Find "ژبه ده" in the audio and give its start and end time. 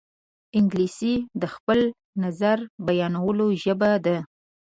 3.63-4.17